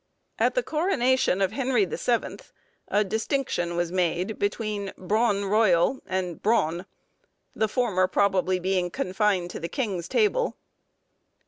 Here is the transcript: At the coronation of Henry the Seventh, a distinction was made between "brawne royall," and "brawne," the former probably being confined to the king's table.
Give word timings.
At 0.39 0.55
the 0.55 0.63
coronation 0.63 1.43
of 1.43 1.51
Henry 1.51 1.85
the 1.85 1.95
Seventh, 1.95 2.51
a 2.87 3.03
distinction 3.03 3.75
was 3.77 3.91
made 3.91 4.39
between 4.39 4.91
"brawne 4.97 5.45
royall," 5.47 6.01
and 6.07 6.41
"brawne," 6.41 6.87
the 7.55 7.67
former 7.67 8.07
probably 8.07 8.57
being 8.57 8.89
confined 8.89 9.51
to 9.51 9.59
the 9.59 9.69
king's 9.69 10.07
table. 10.07 10.57